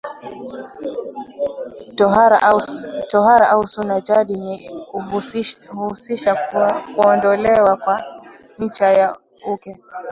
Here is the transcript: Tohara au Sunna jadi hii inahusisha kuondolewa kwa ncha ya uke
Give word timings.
Tohara 3.11 3.37
au 3.51 3.65
Sunna 3.67 4.01
jadi 4.01 4.35
hii 4.39 4.69
inahusisha 5.63 6.35
kuondolewa 6.95 7.77
kwa 7.77 8.01
ncha 8.59 8.85
ya 8.91 9.17
uke 9.53 9.77